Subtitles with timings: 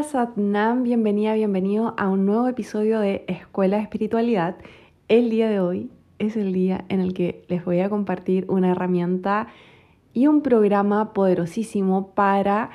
[0.00, 4.56] Hola Satnam, bienvenida, bienvenido a un nuevo episodio de Escuela de Espiritualidad.
[5.08, 8.70] El día de hoy es el día en el que les voy a compartir una
[8.70, 9.48] herramienta
[10.14, 12.70] y un programa poderosísimo para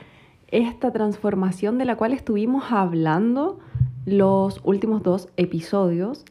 [0.49, 3.57] esta transformación de la cual estuvimos hablando
[4.05, 6.25] los últimos dos episodios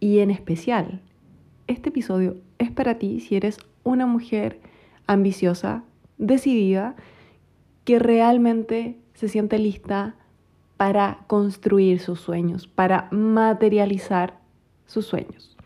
[0.00, 1.00] y en especial
[1.66, 4.60] este episodio es para ti si eres una mujer
[5.06, 5.82] ambiciosa,
[6.18, 6.94] decidida,
[7.84, 10.14] que realmente se siente lista
[10.76, 14.38] para construir sus sueños, para materializar
[14.86, 15.56] sus sueños.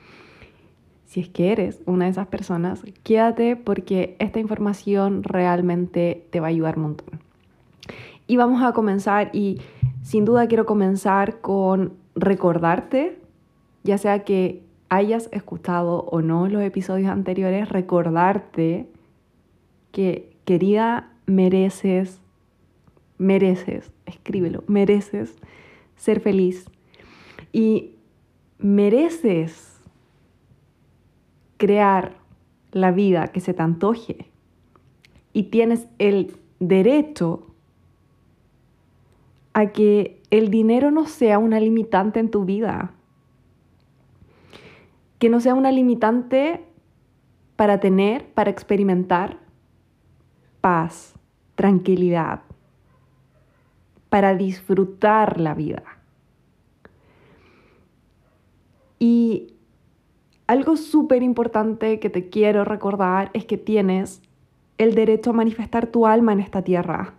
[1.06, 6.46] Si es que eres una de esas personas, quédate porque esta información realmente te va
[6.46, 7.20] a ayudar un montón.
[8.28, 9.60] Y vamos a comenzar y
[10.02, 13.18] sin duda quiero comenzar con recordarte,
[13.82, 18.88] ya sea que hayas escuchado o no los episodios anteriores, recordarte
[19.90, 22.20] que querida mereces
[23.20, 25.34] mereces, escríbelo, mereces
[25.96, 26.70] ser feliz.
[27.52, 27.94] Y
[28.58, 29.80] mereces
[31.56, 32.16] crear
[32.72, 34.26] la vida que se te antoje.
[35.32, 37.46] Y tienes el derecho
[39.52, 42.92] a que el dinero no sea una limitante en tu vida,
[45.18, 46.64] que no sea una limitante
[47.56, 49.38] para tener, para experimentar
[50.60, 51.14] paz,
[51.56, 52.42] tranquilidad,
[54.10, 55.82] para disfrutar la vida.
[58.98, 59.54] Y
[60.46, 64.20] algo súper importante que te quiero recordar es que tienes
[64.78, 67.14] el derecho a manifestar tu alma en esta tierra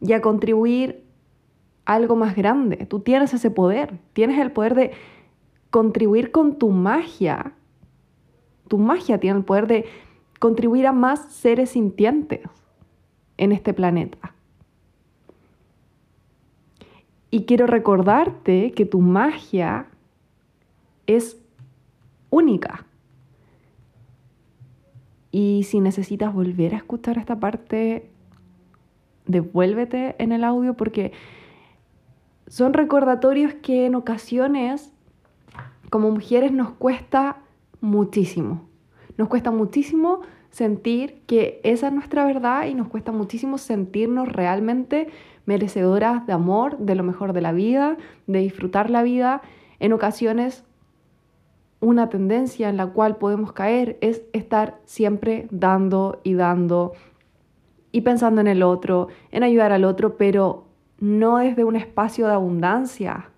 [0.00, 1.04] y a contribuir
[1.86, 2.86] a algo más grande.
[2.86, 4.92] Tú tienes ese poder, tienes el poder de
[5.70, 7.52] contribuir con tu magia.
[8.68, 9.86] Tu magia tiene el poder de
[10.38, 12.42] contribuir a más seres sintientes
[13.38, 14.34] en este planeta.
[17.30, 19.86] Y quiero recordarte que tu magia
[21.06, 21.40] es
[22.30, 22.86] única.
[25.30, 28.10] Y si necesitas volver a escuchar esta parte,
[29.26, 31.12] devuélvete en el audio porque
[32.46, 34.92] son recordatorios que en ocasiones
[35.90, 37.38] como mujeres nos cuesta
[37.80, 38.68] muchísimo.
[39.16, 45.08] Nos cuesta muchísimo sentir que esa es nuestra verdad y nos cuesta muchísimo sentirnos realmente
[45.48, 49.40] merecedoras de amor, de lo mejor de la vida, de disfrutar la vida.
[49.80, 50.62] En ocasiones,
[51.80, 56.92] una tendencia en la cual podemos caer es estar siempre dando y dando
[57.92, 60.66] y pensando en el otro, en ayudar al otro, pero
[61.00, 63.30] no desde un espacio de abundancia,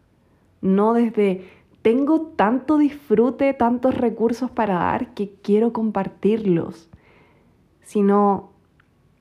[0.60, 1.44] no desde
[1.81, 6.91] tengo tanto disfrute, tantos recursos para dar que quiero compartirlos,
[7.82, 8.50] sino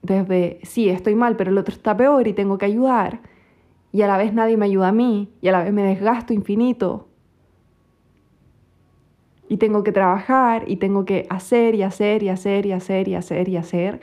[0.01, 3.21] desde, sí, estoy mal, pero el otro está peor y tengo que ayudar,
[3.91, 6.33] y a la vez nadie me ayuda a mí, y a la vez me desgasto
[6.33, 7.07] infinito.
[9.47, 13.15] Y tengo que trabajar, y tengo que hacer y hacer y hacer y hacer y
[13.15, 14.01] hacer y hacer.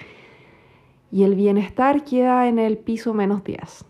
[1.12, 3.84] Y el bienestar queda en el piso menos 10.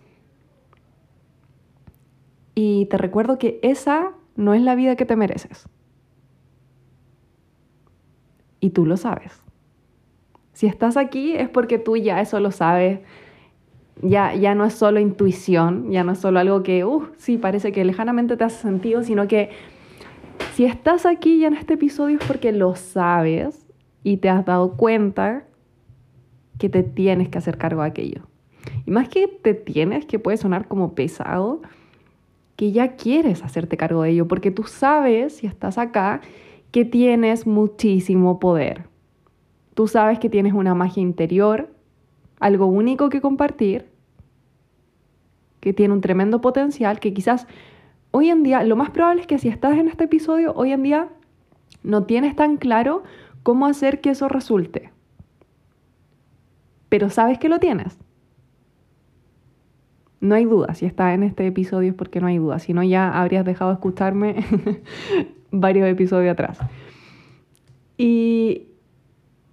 [2.55, 5.69] Y te recuerdo que esa no es la vida que te mereces.
[8.61, 9.46] Y tú lo sabes.
[10.57, 13.01] Si estás aquí es porque tú ya eso lo sabes.
[14.01, 17.73] Ya, ya no es solo intuición, ya no es solo algo que, uh, sí, parece
[17.73, 19.51] que lejanamente te hace sentido, sino que
[20.55, 23.67] si estás aquí ya en este episodio es porque lo sabes
[24.03, 25.45] y te has dado cuenta
[26.59, 28.23] que te tienes que hacer cargo de aquello.
[28.87, 31.61] Y más que te tienes, que puede sonar como pesado,
[32.57, 36.23] que ya quieres hacerte cargo de ello, porque tú sabes, si estás acá,
[36.71, 38.96] que tienes muchísimo poder.
[39.77, 41.69] Tú sabes que tienes una magia interior,
[42.41, 43.91] algo único que compartir,
[45.61, 47.47] que tiene un tremendo potencial, que quizás
[48.11, 50.83] hoy en día, lo más probable es que si estás en este episodio, hoy en
[50.83, 51.11] día
[51.83, 53.03] no tienes tan claro
[53.43, 54.93] cómo hacer que eso resulte.
[56.89, 57.99] Pero sabes que lo tienes.
[60.21, 62.83] No hay duda, si estás en este episodio es porque no hay duda, si no
[62.83, 64.43] ya habrías dejado de escucharme
[65.51, 66.61] varios episodios atrás.
[67.99, 68.69] Y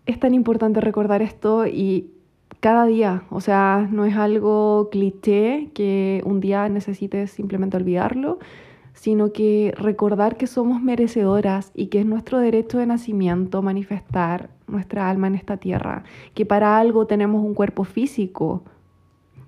[0.05, 2.11] es tan importante recordar esto y
[2.59, 8.39] cada día, o sea, no es algo cliché que un día necesites simplemente olvidarlo,
[8.93, 15.09] sino que recordar que somos merecedoras y que es nuestro derecho de nacimiento manifestar nuestra
[15.09, 16.03] alma en esta tierra,
[16.33, 18.63] que para algo tenemos un cuerpo físico,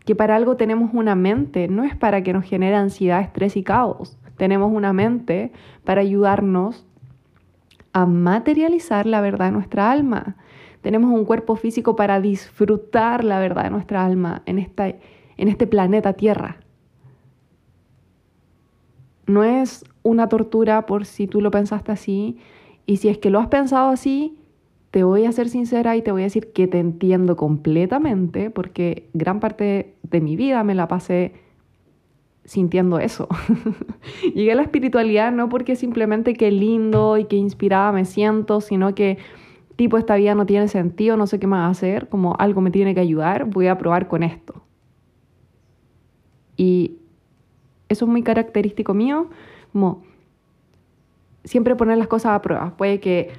[0.04, 3.63] que para algo tenemos una mente, no es para que nos genere ansiedad, estrés y
[3.63, 5.52] caos, tenemos una mente
[5.84, 6.86] para ayudarnos
[7.95, 10.36] a materializar la verdad de nuestra alma.
[10.81, 15.65] Tenemos un cuerpo físico para disfrutar la verdad de nuestra alma en esta, en este
[15.65, 16.57] planeta Tierra.
[19.27, 22.38] No es una tortura por si tú lo pensaste así.
[22.86, 24.38] Y si es que lo has pensado así,
[24.92, 29.09] te voy a ser sincera y te voy a decir que te entiendo completamente porque
[29.13, 31.31] gran parte de mi vida me la pasé
[32.45, 33.27] sintiendo eso.
[34.36, 38.95] Llegué a la espiritualidad no porque simplemente qué lindo y qué inspirada me siento, sino
[38.95, 39.18] que
[39.75, 42.94] tipo esta vida no tiene sentido, no sé qué más hacer, como algo me tiene
[42.94, 44.62] que ayudar, voy a probar con esto.
[46.56, 46.97] Y
[47.89, 49.30] eso es muy característico mío,
[49.74, 50.03] como
[51.44, 52.77] siempre poner las cosas a prueba.
[52.77, 53.33] Puede que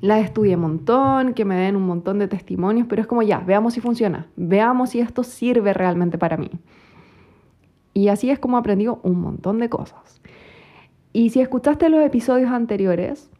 [0.00, 3.38] las estudie un montón, que me den un montón de testimonios, pero es como ya,
[3.38, 6.50] veamos si funciona, veamos si esto sirve realmente para mí.
[7.96, 10.20] Y así es como aprendí un montón de cosas.
[11.14, 13.30] Y si escuchaste los episodios anteriores,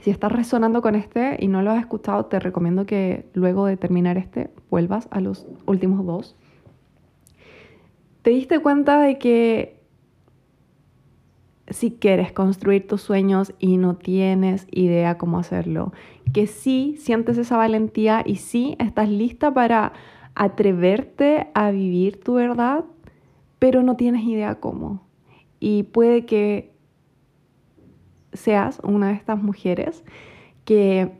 [0.00, 3.76] si estás resonando con este y no lo has escuchado, te recomiendo que luego de
[3.76, 6.36] terminar este vuelvas a los últimos dos.
[8.22, 9.80] Te diste cuenta de que
[11.66, 15.92] si quieres construir tus sueños y no tienes idea cómo hacerlo,
[16.32, 19.94] que sí sientes esa valentía y sí estás lista para
[20.36, 22.84] atreverte a vivir tu verdad,
[23.64, 25.00] pero no tienes idea cómo.
[25.58, 26.74] Y puede que
[28.34, 30.04] seas una de estas mujeres
[30.66, 31.12] que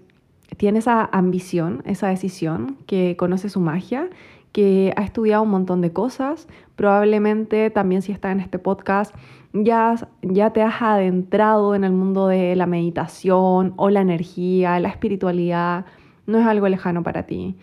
[0.59, 4.11] tiene esa ambición, esa decisión, que conoce su magia,
[4.53, 6.47] que ha estudiado un montón de cosas.
[6.77, 9.15] Probablemente también si está en este podcast
[9.55, 14.91] ya, ya te has adentrado en el mundo de la meditación o la energía, la
[14.91, 15.87] espiritualidad.
[16.27, 17.57] No es algo lejano para ti.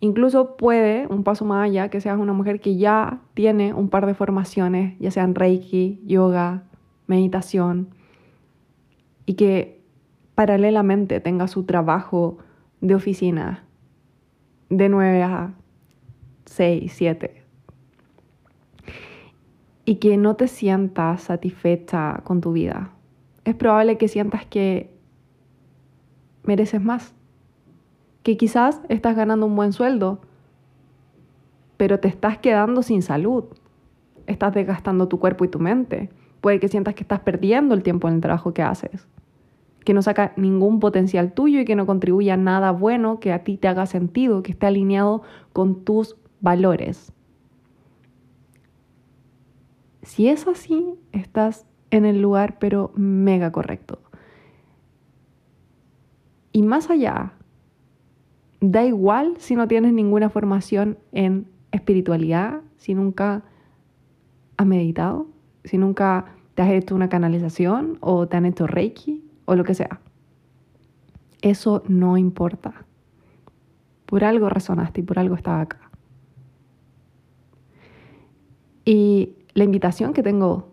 [0.00, 4.06] Incluso puede, un paso más allá, que seas una mujer que ya tiene un par
[4.06, 6.62] de formaciones, ya sean Reiki, yoga,
[7.08, 7.88] meditación,
[9.26, 9.82] y que
[10.36, 12.38] paralelamente tenga su trabajo
[12.80, 13.64] de oficina
[14.70, 15.54] de 9 a
[16.44, 17.42] 6, 7.
[19.84, 22.92] Y que no te sientas satisfecha con tu vida.
[23.44, 24.94] Es probable que sientas que
[26.44, 27.14] mereces más
[28.22, 30.20] que quizás estás ganando un buen sueldo,
[31.76, 33.44] pero te estás quedando sin salud,
[34.26, 36.10] estás desgastando tu cuerpo y tu mente.
[36.40, 39.08] Puede que sientas que estás perdiendo el tiempo en el trabajo que haces,
[39.84, 43.44] que no saca ningún potencial tuyo y que no contribuye a nada bueno que a
[43.44, 45.22] ti te haga sentido, que esté alineado
[45.52, 47.12] con tus valores.
[50.02, 54.00] Si es así, estás en el lugar pero mega correcto.
[56.52, 57.32] Y más allá
[58.60, 63.44] Da igual si no tienes ninguna formación en espiritualidad, si nunca
[64.56, 65.26] has meditado,
[65.64, 69.74] si nunca te has hecho una canalización o te han hecho reiki o lo que
[69.74, 70.00] sea.
[71.40, 72.84] Eso no importa.
[74.06, 75.90] Por algo resonaste y por algo estaba acá.
[78.84, 80.72] Y la invitación que tengo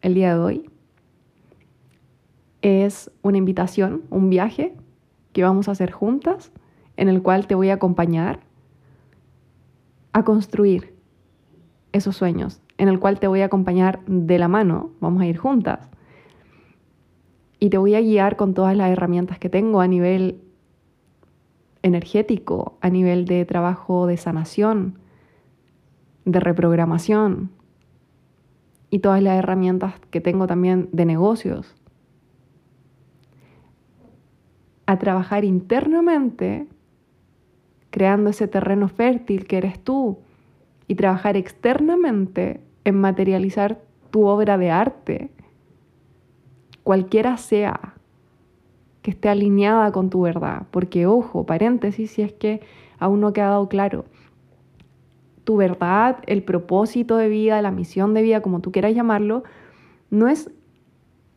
[0.00, 0.70] el día de hoy
[2.62, 4.74] es una invitación, un viaje
[5.32, 6.52] que vamos a hacer juntas
[6.98, 8.40] en el cual te voy a acompañar
[10.12, 10.94] a construir
[11.92, 15.38] esos sueños, en el cual te voy a acompañar de la mano, vamos a ir
[15.38, 15.88] juntas,
[17.60, 20.42] y te voy a guiar con todas las herramientas que tengo a nivel
[21.82, 24.98] energético, a nivel de trabajo de sanación,
[26.24, 27.50] de reprogramación,
[28.90, 31.76] y todas las herramientas que tengo también de negocios,
[34.86, 36.66] a trabajar internamente
[37.90, 40.18] creando ese terreno fértil que eres tú
[40.86, 43.80] y trabajar externamente en materializar
[44.10, 45.30] tu obra de arte,
[46.82, 47.94] cualquiera sea,
[49.02, 50.66] que esté alineada con tu verdad.
[50.70, 52.60] Porque, ojo, paréntesis, si es que
[52.98, 54.06] aún no ha quedado claro,
[55.44, 59.44] tu verdad, el propósito de vida, la misión de vida, como tú quieras llamarlo,
[60.10, 60.50] no es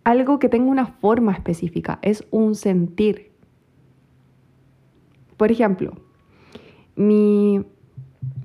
[0.03, 3.31] algo que tenga una forma específica, es un sentir.
[5.37, 5.93] Por ejemplo,
[7.01, 7.65] mi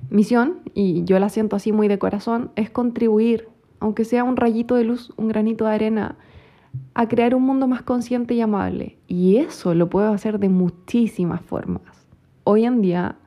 [0.09, 3.49] misión, y yo la siento así muy de corazón, es contribuir,
[3.79, 6.17] aunque sea un rayito de luz, un granito de arena,
[6.93, 8.97] a crear un mundo más consciente y amable.
[9.07, 12.07] Y eso lo puedo hacer de muchísimas formas.
[12.43, 13.17] Hoy en día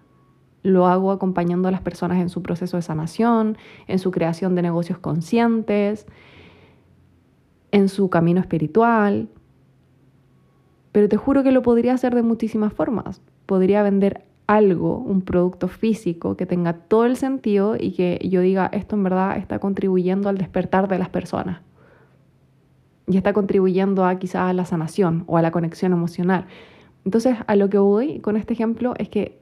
[0.63, 3.57] lo hago acompañando a las personas en su proceso de sanación,
[3.87, 6.07] en su creación de negocios conscientes,
[7.73, 9.29] en su camino espiritual.
[10.93, 13.23] Pero te juro que lo podría hacer de muchísimas formas.
[13.47, 18.69] Podría vender algo, un producto físico que tenga todo el sentido y que yo diga,
[18.73, 21.61] esto en verdad está contribuyendo al despertar de las personas.
[23.07, 26.47] Y está contribuyendo a quizás a la sanación o a la conexión emocional.
[27.05, 29.41] Entonces, a lo que voy con este ejemplo es que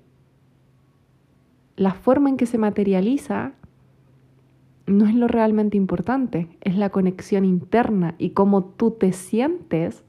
[1.76, 3.52] la forma en que se materializa
[4.86, 10.04] no es lo realmente importante, es la conexión interna y cómo tú te sientes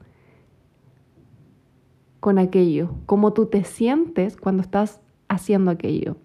[2.20, 6.16] con aquello, cómo tú te sientes cuando estás haciendo aquello.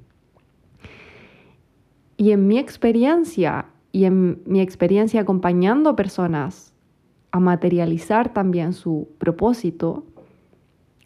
[2.18, 6.74] Y en mi experiencia, y en mi experiencia acompañando personas
[7.32, 10.06] a materializar también su propósito,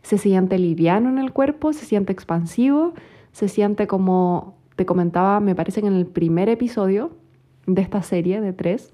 [0.01, 2.93] se siente liviano en el cuerpo, se siente expansivo,
[3.31, 7.11] se siente como te comentaba, me parece que en el primer episodio
[7.65, 8.91] de esta serie de tres,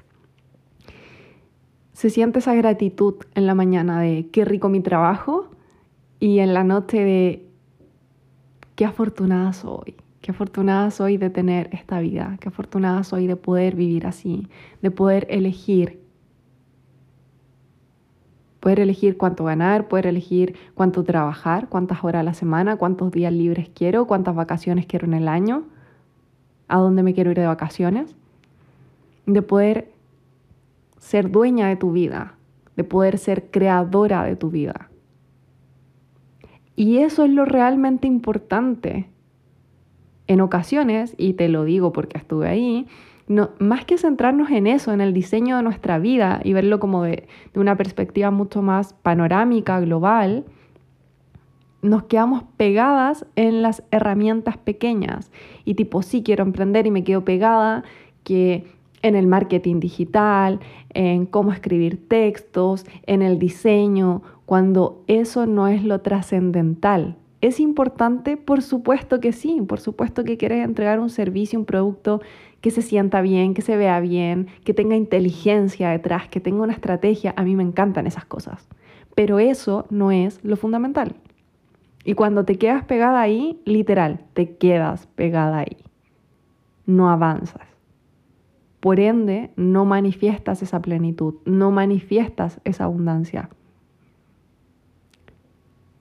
[1.94, 5.50] se siente esa gratitud en la mañana de qué rico mi trabajo
[6.20, 7.46] y en la noche de
[8.76, 13.76] qué afortunada soy, qué afortunada soy de tener esta vida, qué afortunada soy de poder
[13.76, 14.48] vivir así,
[14.82, 16.04] de poder elegir.
[18.60, 23.32] Poder elegir cuánto ganar, poder elegir cuánto trabajar, cuántas horas a la semana, cuántos días
[23.32, 25.66] libres quiero, cuántas vacaciones quiero en el año,
[26.68, 28.16] a dónde me quiero ir de vacaciones.
[29.28, 29.92] De poder
[30.98, 32.34] ser dueña de tu vida,
[32.76, 34.90] de poder ser creadora de tu vida.
[36.76, 39.08] Y eso es lo realmente importante.
[40.28, 42.88] En ocasiones, y te lo digo porque estuve ahí,
[43.28, 47.04] no, más que centrarnos en eso, en el diseño de nuestra vida y verlo como
[47.04, 50.46] de, de una perspectiva mucho más panorámica, global,
[51.82, 55.32] nos quedamos pegadas en las herramientas pequeñas.
[55.64, 57.84] Y tipo, sí quiero emprender y me quedo pegada
[58.24, 58.66] que
[59.02, 65.84] en el marketing digital, en cómo escribir textos, en el diseño, cuando eso no es
[65.84, 67.18] lo trascendental.
[67.42, 68.38] ¿Es importante?
[68.38, 72.22] Por supuesto que sí, por supuesto que quieres entregar un servicio, un producto
[72.62, 76.74] que se sienta bien, que se vea bien, que tenga inteligencia detrás, que tenga una
[76.74, 77.34] estrategia.
[77.38, 78.68] A mí me encantan esas cosas.
[79.14, 81.16] Pero eso no es lo fundamental.
[82.04, 85.78] Y cuando te quedas pegada ahí, literal, te quedas pegada ahí.
[86.86, 87.68] No avanzas.
[88.80, 93.50] Por ende, no manifiestas esa plenitud, no manifiestas esa abundancia.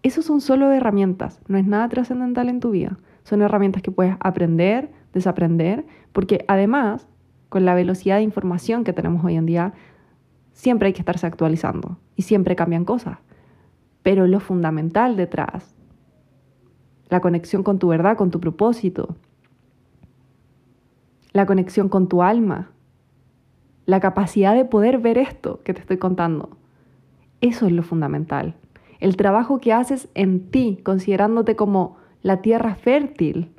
[0.04, 2.98] Esos son solo herramientas, no es nada trascendental en tu vida.
[3.22, 7.08] Son herramientas que puedes aprender, desaprender, porque además,
[7.48, 9.72] con la velocidad de información que tenemos hoy en día,
[10.52, 13.16] siempre hay que estarse actualizando y siempre cambian cosas.
[14.02, 15.74] Pero lo fundamental detrás,
[17.08, 19.16] la conexión con tu verdad, con tu propósito,
[21.32, 22.72] la conexión con tu alma,
[23.86, 26.58] la capacidad de poder ver esto que te estoy contando.
[27.40, 28.54] Eso es lo fundamental.
[29.04, 33.50] El trabajo que haces en ti, considerándote como la tierra fértil,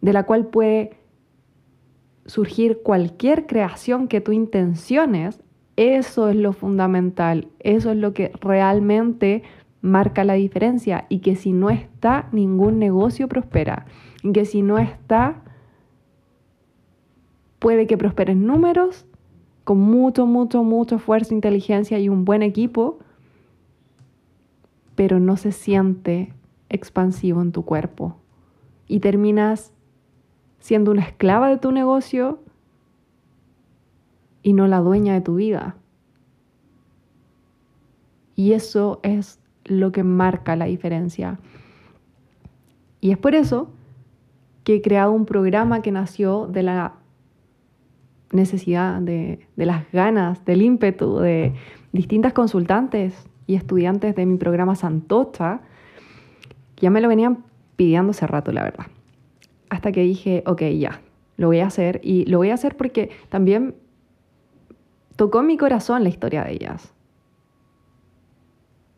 [0.00, 0.96] de la cual puede
[2.26, 5.40] surgir cualquier creación que tú intenciones,
[5.76, 9.44] eso es lo fundamental, eso es lo que realmente
[9.82, 13.86] marca la diferencia y que si no está, ningún negocio prospera.
[14.24, 15.44] Y que si no está,
[17.60, 19.06] puede que prosperen números
[19.62, 22.98] con mucho, mucho, mucho esfuerzo, inteligencia y un buen equipo,
[24.98, 26.34] pero no se siente
[26.70, 28.16] expansivo en tu cuerpo.
[28.88, 29.72] Y terminas
[30.58, 32.40] siendo una esclava de tu negocio
[34.42, 35.76] y no la dueña de tu vida.
[38.34, 41.38] Y eso es lo que marca la diferencia.
[43.00, 43.70] Y es por eso
[44.64, 46.94] que he creado un programa que nació de la
[48.32, 51.54] necesidad, de, las ganas, del ímpetu de
[51.92, 55.62] distintas consultantes y estudiantes de mi programa Santocha,
[56.76, 57.44] ya me lo venían
[57.76, 58.86] pidiendo hace rato, la verdad.
[59.70, 61.00] Hasta que dije, ok, ya,
[61.38, 62.00] lo voy a hacer.
[62.04, 63.74] Y lo voy a hacer porque también
[65.16, 66.92] tocó mi corazón la historia de ellas.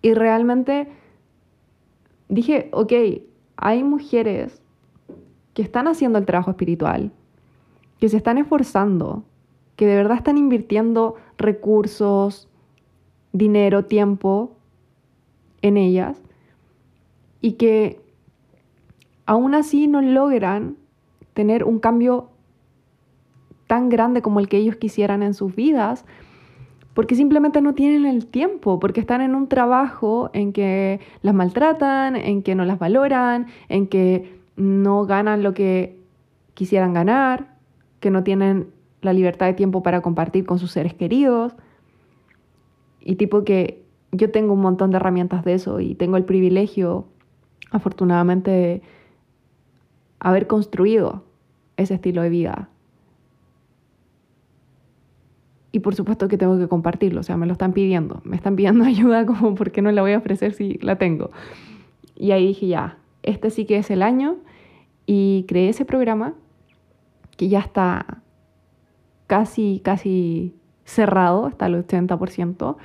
[0.02, 0.88] Y realmente
[2.28, 2.92] dije, ok,
[3.56, 4.60] hay mujeres
[5.54, 7.12] que están haciendo el trabajo espiritual,
[8.00, 9.22] que se están esforzando,
[9.76, 12.49] que de verdad están invirtiendo recursos,
[13.32, 14.56] dinero, tiempo
[15.62, 16.20] en ellas
[17.40, 18.00] y que
[19.26, 20.76] aún así no logran
[21.34, 22.30] tener un cambio
[23.66, 26.04] tan grande como el que ellos quisieran en sus vidas
[26.94, 32.16] porque simplemente no tienen el tiempo, porque están en un trabajo en que las maltratan,
[32.16, 35.96] en que no las valoran, en que no ganan lo que
[36.54, 37.54] quisieran ganar,
[38.00, 38.68] que no tienen
[39.02, 41.54] la libertad de tiempo para compartir con sus seres queridos.
[43.00, 47.06] Y tipo que yo tengo un montón de herramientas de eso y tengo el privilegio,
[47.70, 48.82] afortunadamente, de
[50.18, 51.24] haber construido
[51.76, 52.68] ese estilo de vida
[55.72, 58.56] y por supuesto que tengo que compartirlo, o sea, me lo están pidiendo, me están
[58.56, 61.30] pidiendo ayuda como por qué no la voy a ofrecer si la tengo.
[62.16, 64.36] Y ahí dije, ya, este sí que es el año
[65.06, 66.34] y creé ese programa
[67.36, 68.22] que ya está
[69.26, 70.54] casi, casi
[70.84, 72.76] cerrado, está el 80%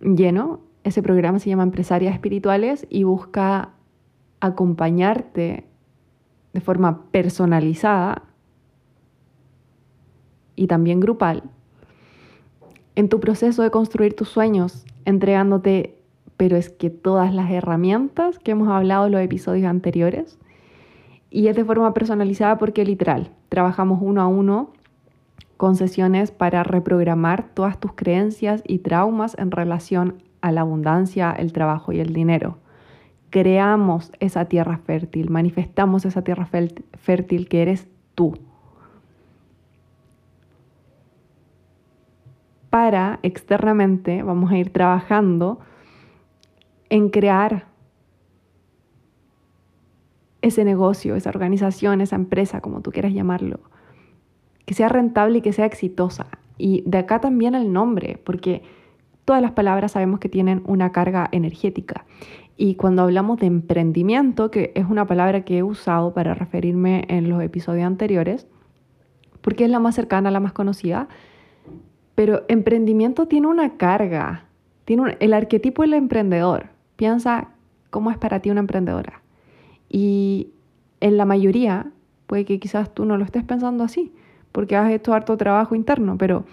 [0.00, 0.60] lleno.
[0.84, 3.70] Ese programa se llama Empresarias Espirituales y busca
[4.40, 5.66] acompañarte
[6.52, 8.22] de forma personalizada
[10.56, 11.44] y también grupal
[12.94, 15.98] en tu proceso de construir tus sueños, entregándote,
[16.36, 20.38] pero es que todas las herramientas que hemos hablado en los episodios anteriores,
[21.30, 24.72] y es de forma personalizada porque literal, trabajamos uno a uno
[25.62, 31.52] con sesiones para reprogramar todas tus creencias y traumas en relación a la abundancia, el
[31.52, 32.58] trabajo y el dinero.
[33.30, 38.36] Creamos esa tierra fértil, manifestamos esa tierra fértil que eres tú.
[42.68, 45.60] Para externamente vamos a ir trabajando
[46.88, 47.66] en crear
[50.40, 53.60] ese negocio, esa organización, esa empresa, como tú quieras llamarlo,
[54.72, 56.28] que sea rentable y que sea exitosa.
[56.56, 58.62] Y de acá también el nombre, porque
[59.26, 62.06] todas las palabras sabemos que tienen una carga energética.
[62.56, 67.28] Y cuando hablamos de emprendimiento, que es una palabra que he usado para referirme en
[67.28, 68.46] los episodios anteriores,
[69.42, 71.06] porque es la más cercana, la más conocida,
[72.14, 74.46] pero emprendimiento tiene una carga,
[74.86, 76.68] tiene el arquetipo del emprendedor.
[76.96, 77.48] Piensa
[77.90, 79.20] cómo es para ti una emprendedora.
[79.90, 80.48] Y
[81.00, 81.90] en la mayoría,
[82.26, 84.14] puede que quizás tú no lo estés pensando así,
[84.52, 86.44] porque has hecho harto trabajo interno, pero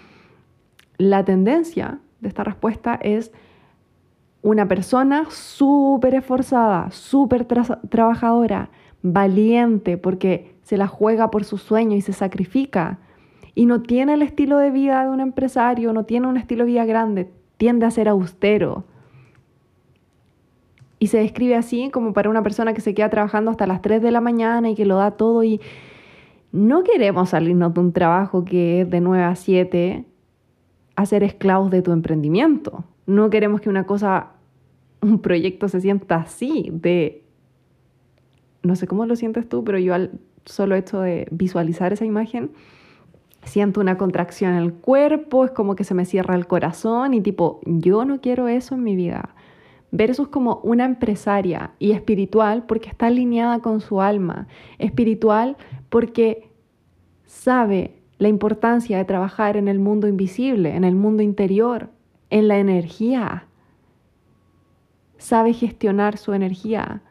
[0.98, 3.32] la tendencia de esta respuesta es
[4.42, 8.70] una persona súper esforzada, súper trabajadora,
[9.02, 12.98] valiente, porque se la juega por su sueño y se sacrifica.
[13.54, 16.70] Y no tiene el estilo de vida de un empresario, no tiene un estilo de
[16.70, 18.84] vida grande, tiende a ser austero,
[21.00, 24.02] y se describe así como para una persona que se queda trabajando hasta las 3
[24.02, 25.60] de la mañana y que lo da todo y
[26.52, 30.04] no queremos salirnos de un trabajo que es de 9 a 7
[30.96, 32.84] a ser esclavos de tu emprendimiento.
[33.06, 34.32] No queremos que una cosa,
[35.00, 37.24] un proyecto se sienta así, de,
[38.62, 40.10] no sé cómo lo sientes tú, pero yo al
[40.44, 42.50] solo hecho de visualizar esa imagen,
[43.44, 47.20] siento una contracción en el cuerpo, es como que se me cierra el corazón y
[47.20, 49.34] tipo, yo no quiero eso en mi vida
[49.92, 54.46] versus como una empresaria y espiritual porque está alineada con su alma,
[54.78, 55.56] espiritual
[55.90, 56.50] porque
[57.26, 61.90] sabe la importancia de trabajar en el mundo invisible, en el mundo interior,
[62.30, 63.46] en la energía.
[65.18, 67.02] Sabe gestionar su energía,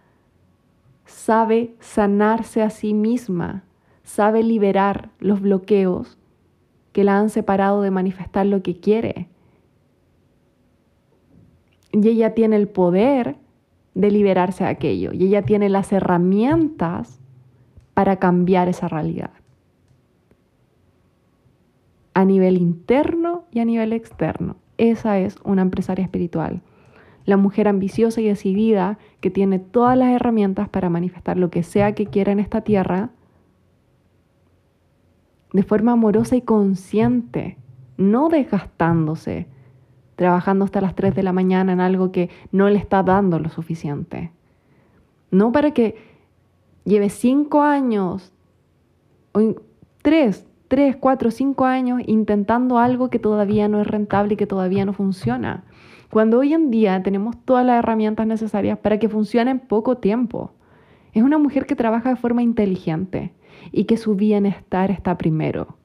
[1.06, 3.64] sabe sanarse a sí misma,
[4.04, 6.18] sabe liberar los bloqueos
[6.92, 9.30] que la han separado de manifestar lo que quiere
[11.92, 13.38] y ella tiene el poder
[13.96, 15.12] de liberarse de aquello.
[15.14, 17.19] Y ella tiene las herramientas
[18.00, 19.32] para cambiar esa realidad.
[22.14, 24.56] A nivel interno y a nivel externo.
[24.78, 26.62] Esa es una empresaria espiritual.
[27.26, 31.94] La mujer ambiciosa y decidida que tiene todas las herramientas para manifestar lo que sea
[31.94, 33.10] que quiera en esta tierra
[35.52, 37.58] de forma amorosa y consciente,
[37.98, 39.48] no desgastándose,
[40.16, 43.50] trabajando hasta las 3 de la mañana en algo que no le está dando lo
[43.50, 44.32] suficiente.
[45.32, 46.09] No para que
[46.86, 48.34] lleve 5 años,
[49.34, 49.56] o
[50.02, 54.86] 3, 3, 4, 5 años intentando algo que todavía no es rentable y que todavía
[54.86, 55.64] no funciona.
[56.12, 60.54] Cuando hoy en día tenemos todas las herramientas necesarias para que funcione en poco tiempo.
[61.14, 63.34] Es una mujer que trabaja de forma inteligente
[63.72, 65.78] y que su bienestar está primero.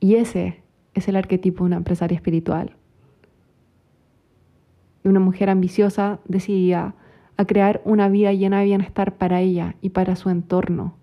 [0.00, 0.62] Y ese
[0.94, 2.76] es el arquetipo de una empresaria espiritual.
[5.02, 6.94] De una mujer ambiciosa, decidida
[7.38, 10.94] a crear una vida llena de bienestar para ella y para su entorno,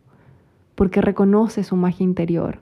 [0.75, 2.61] porque reconoce su magia interior,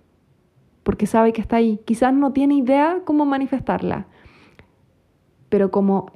[0.84, 1.80] porque sabe que está ahí.
[1.84, 4.06] Quizás no tiene idea cómo manifestarla,
[5.50, 6.14] pero como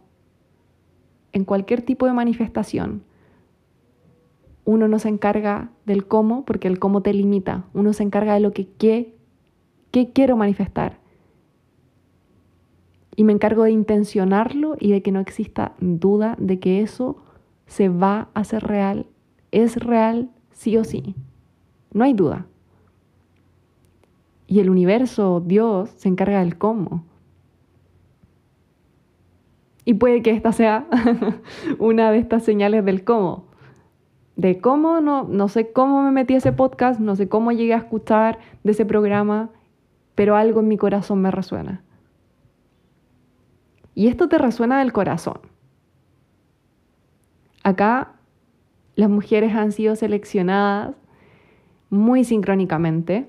[1.34, 3.04] en cualquier tipo de manifestación,
[4.64, 8.40] uno no se encarga del cómo, porque el cómo te limita, uno se encarga de
[8.40, 9.16] lo que, qué,
[10.14, 11.00] quiero manifestar
[13.16, 17.18] y me encargo de intencionarlo y de que no exista duda de que eso
[17.68, 19.06] se va a hacer real.
[19.52, 21.16] Es real sí o sí.
[21.94, 22.48] No hay duda.
[24.48, 27.04] Y el universo, Dios, se encarga del cómo.
[29.84, 30.88] Y puede que esta sea
[31.80, 33.46] una de estas señales del cómo.
[34.36, 37.78] De cómo, no, no sé cómo me metí ese podcast, no sé cómo llegué a
[37.78, 39.50] escuchar de ese programa,
[40.16, 41.84] pero algo en mi corazón me resuena.
[43.96, 45.40] Y esto te resuena del corazón.
[47.68, 48.14] Acá
[48.96, 50.96] las mujeres han sido seleccionadas
[51.90, 53.28] muy sincrónicamente.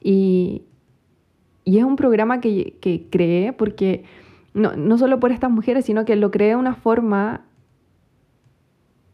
[0.00, 0.62] Y,
[1.64, 4.04] es un programa que, que creé porque
[4.54, 7.44] no, no, solo por estas mujeres, sino que lo creé de una forma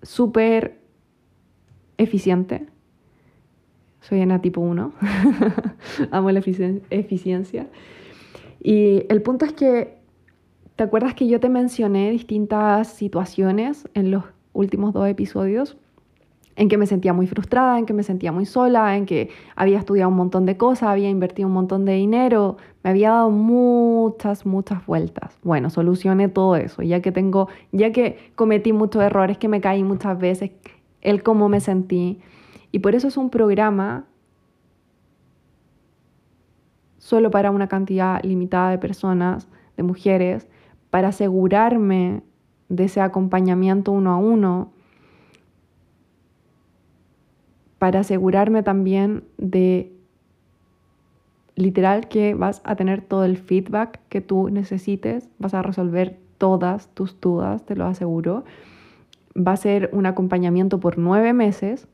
[0.02, 0.78] súper
[1.96, 2.66] eficiente.
[4.02, 4.92] Soy Ana tipo 1.
[6.10, 6.40] Amo la
[6.90, 7.66] eficiencia.
[8.60, 9.97] Y el punto es que,
[10.78, 15.76] ¿te acuerdas que yo te mencioné distintas situaciones en los últimos dos episodios?
[16.54, 19.78] en que me sentía muy frustrada, en que me sentía muy sola, en que había
[19.78, 24.44] estudiado un montón de cosas, había invertido un montón de dinero, me había dado muchas,
[24.44, 25.38] muchas vueltas.
[25.44, 29.84] Bueno, solucioné todo eso, ya que tengo, ya que cometí muchos errores, que me caí
[29.84, 30.50] muchas veces,
[31.00, 32.18] el cómo me sentí.
[32.72, 34.06] Y por eso es un programa
[36.98, 40.48] solo para una cantidad limitada de personas, de mujeres,
[40.90, 42.22] para asegurarme
[42.68, 44.72] de ese acompañamiento uno a uno,
[47.78, 49.92] para asegurarme también de
[51.54, 56.88] literal que vas a tener todo el feedback que tú necesites, vas a resolver todas
[56.94, 58.44] tus dudas, te lo aseguro.
[59.36, 61.88] Va a ser un acompañamiento por nueve meses.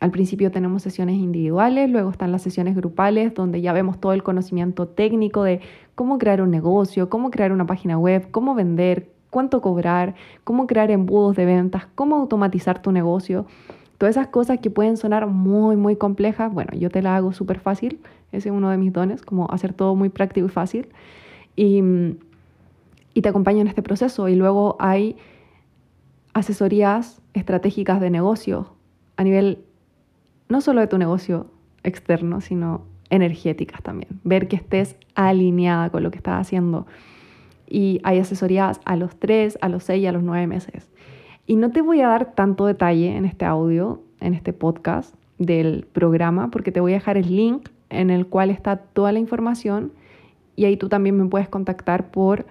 [0.00, 4.22] Al principio tenemos sesiones individuales, luego están las sesiones grupales, donde ya vemos todo el
[4.22, 5.60] conocimiento técnico de
[5.94, 10.90] cómo crear un negocio, cómo crear una página web, cómo vender, cuánto cobrar, cómo crear
[10.90, 13.44] embudos de ventas, cómo automatizar tu negocio.
[13.98, 17.60] Todas esas cosas que pueden sonar muy, muy complejas, bueno, yo te la hago súper
[17.60, 18.00] fácil,
[18.32, 20.88] ese es uno de mis dones, como hacer todo muy práctico y fácil.
[21.56, 21.82] Y,
[23.12, 24.28] y te acompaño en este proceso.
[24.28, 25.16] Y luego hay
[26.32, 28.72] asesorías estratégicas de negocio
[29.16, 29.64] a nivel
[30.50, 31.46] no solo de tu negocio
[31.82, 34.20] externo, sino energéticas también.
[34.22, 36.86] Ver que estés alineada con lo que estás haciendo.
[37.66, 40.88] Y hay asesorías a los 3, a los 6 y a los 9 meses.
[41.46, 45.86] Y no te voy a dar tanto detalle en este audio, en este podcast del
[45.92, 49.92] programa, porque te voy a dejar el link en el cual está toda la información
[50.60, 52.44] y ahí tú también me puedes contactar por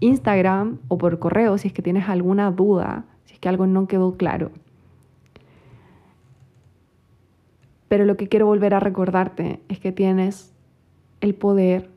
[0.00, 3.86] Instagram o por correo si es que tienes alguna duda, si es que algo no
[3.86, 4.50] quedó claro.
[7.88, 10.52] Pero lo que quiero volver a recordarte es que tienes
[11.20, 11.90] el poder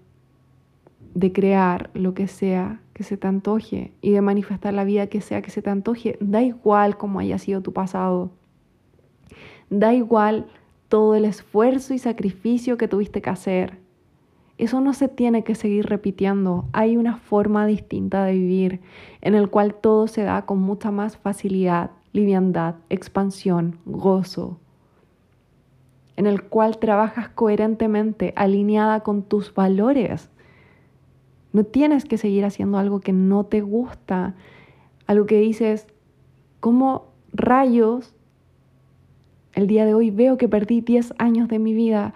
[1.13, 5.21] de crear lo que sea que se te antoje y de manifestar la vida que
[5.21, 6.17] sea que se te antoje.
[6.19, 8.31] Da igual cómo haya sido tu pasado.
[9.69, 10.47] Da igual
[10.89, 13.77] todo el esfuerzo y sacrificio que tuviste que hacer.
[14.57, 16.65] Eso no se tiene que seguir repitiendo.
[16.73, 18.81] Hay una forma distinta de vivir
[19.21, 24.59] en el cual todo se da con mucha más facilidad, liviandad, expansión, gozo.
[26.19, 30.29] En el cual trabajas coherentemente, alineada con tus valores
[31.53, 34.35] no tienes que seguir haciendo algo que no te gusta,
[35.07, 35.87] algo que dices,
[36.59, 38.13] ¿cómo rayos
[39.53, 42.13] el día de hoy veo que perdí 10 años de mi vida?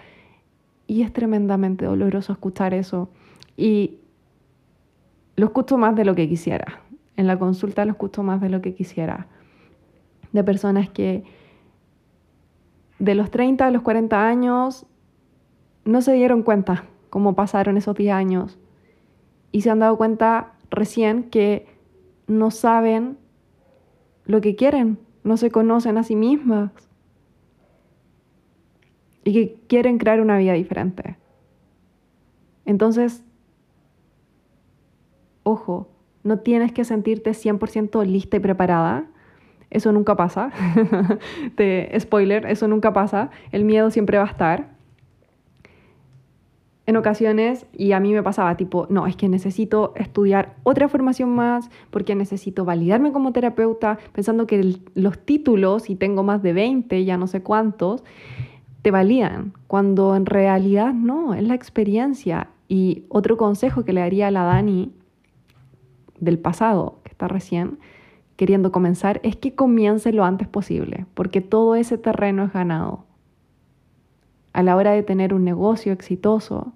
[0.85, 3.07] Y es tremendamente doloroso escuchar eso.
[3.55, 3.99] Y
[5.37, 6.81] lo escucho más de lo que quisiera.
[7.15, 9.27] En la consulta lo escucho más de lo que quisiera.
[10.33, 11.23] De personas que
[13.03, 14.85] de los 30 a los 40 años
[15.83, 18.57] no se dieron cuenta cómo pasaron esos 10 años
[19.51, 21.67] y se han dado cuenta recién que
[22.27, 23.17] no saben
[24.25, 26.71] lo que quieren, no se conocen a sí mismas
[29.25, 31.17] y que quieren crear una vida diferente.
[32.63, 33.25] Entonces,
[35.43, 35.89] ojo,
[36.23, 39.07] no tienes que sentirte 100% lista y preparada.
[39.73, 40.51] Eso nunca pasa.
[41.55, 43.29] Te, spoiler, eso nunca pasa.
[43.51, 44.73] El miedo siempre va a estar
[46.85, 51.33] en ocasiones, y a mí me pasaba tipo, no, es que necesito estudiar otra formación
[51.33, 57.05] más porque necesito validarme como terapeuta, pensando que los títulos, y tengo más de 20,
[57.05, 58.03] ya no sé cuántos,
[58.81, 62.49] te validan, cuando en realidad no, es la experiencia.
[62.67, 64.91] Y otro consejo que le daría a la Dani
[66.19, 67.79] del pasado, que está recién
[68.35, 73.05] queriendo comenzar, es que comience lo antes posible, porque todo ese terreno es ganado
[74.53, 76.73] a la hora de tener un negocio exitoso,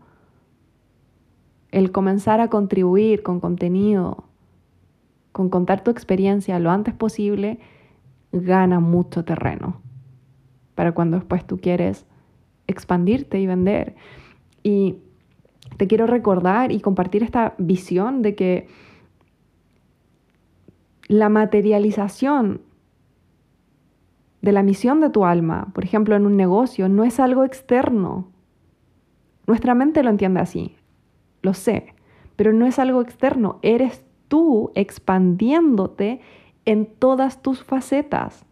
[1.72, 4.26] el comenzar a contribuir con contenido,
[5.32, 7.60] con contar tu experiencia lo antes posible,
[8.32, 9.80] gana mucho terreno
[10.76, 12.06] para cuando después tú quieres
[12.68, 13.96] expandirte y vender.
[14.64, 14.98] Y
[15.78, 18.68] te quiero recordar y compartir esta visión de que
[21.08, 22.62] la materialización
[24.42, 28.28] de la misión de tu alma, por ejemplo, en un negocio, no es algo externo.
[29.46, 30.76] Nuestra mente lo entiende así,
[31.42, 31.94] lo sé,
[32.36, 36.22] pero no es algo externo, eres tú expandiéndote
[36.66, 38.46] en todas tus facetas,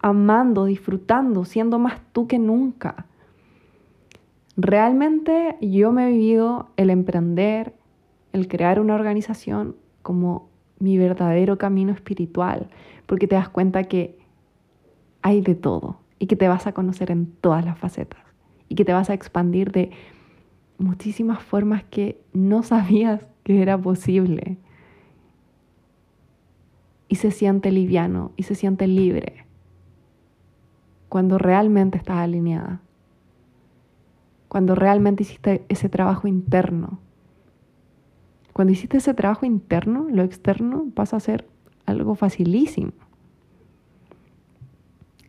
[0.00, 3.06] amando, disfrutando, siendo más tú que nunca.
[4.56, 7.74] Realmente yo me he vivido el emprender,
[8.32, 12.68] el crear una organización como mi verdadero camino espiritual,
[13.06, 14.18] porque te das cuenta que
[15.22, 18.20] hay de todo y que te vas a conocer en todas las facetas
[18.68, 19.90] y que te vas a expandir de
[20.78, 24.58] muchísimas formas que no sabías que era posible.
[27.10, 29.46] Y se siente liviano y se siente libre
[31.08, 32.82] cuando realmente estás alineada,
[34.48, 36.98] cuando realmente hiciste ese trabajo interno.
[38.58, 41.46] Cuando hiciste ese trabajo interno, lo externo pasa a ser
[41.86, 42.90] algo facilísimo.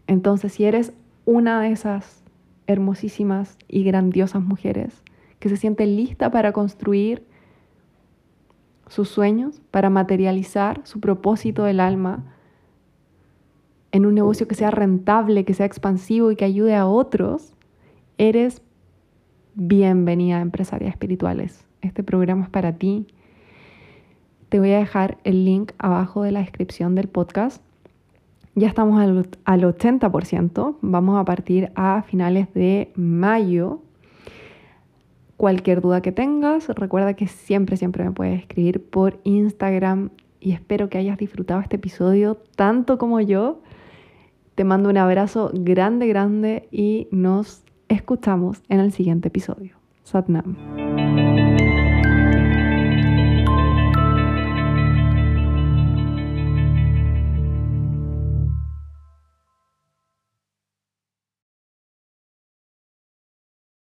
[0.08, 0.94] Entonces, si eres
[1.26, 2.24] una de esas
[2.66, 5.04] hermosísimas y grandiosas mujeres
[5.38, 7.24] que se siente lista para construir
[8.88, 12.34] sus sueños, para materializar su propósito del alma
[13.92, 17.54] en un negocio que sea rentable, que sea expansivo y que ayude a otros,
[18.18, 18.64] eres
[19.54, 21.68] bienvenida a Empresarias Espirituales.
[21.82, 23.06] Este programa es para ti.
[24.50, 27.64] Te voy a dejar el link abajo de la descripción del podcast.
[28.56, 30.78] Ya estamos al, al 80%.
[30.82, 33.82] Vamos a partir a finales de mayo
[35.40, 40.10] Cualquier duda que tengas, recuerda que siempre, siempre me puedes escribir por Instagram
[40.42, 43.62] y espero que hayas disfrutado este episodio tanto como yo.
[44.56, 49.78] Te mando un abrazo grande, grande y nos escuchamos en el siguiente episodio.
[50.04, 50.58] Satnam.